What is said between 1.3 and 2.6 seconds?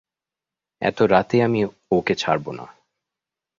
আমি ওঁকে ছাড়ব